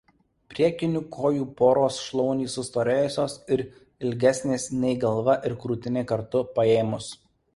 [0.51, 3.63] Priekinių kojų poros šlaunys sustorėjusios ir
[4.07, 7.13] ilgesnės nei galva ir krūtinė kartu paėmus.